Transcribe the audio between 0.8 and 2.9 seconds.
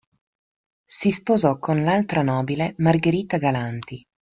Si sposò con l'altra nobile